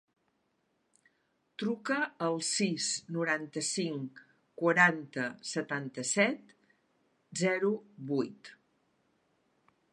[1.63, 1.97] Truca
[2.27, 2.87] al sis,
[3.19, 4.23] noranta-cinc,
[4.63, 6.57] quaranta, setanta-set,
[7.45, 7.73] zero,
[8.13, 8.55] vuit.